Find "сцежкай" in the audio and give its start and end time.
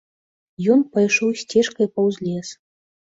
1.41-1.87